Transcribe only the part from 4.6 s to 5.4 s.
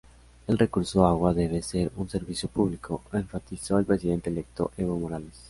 Evo Morales.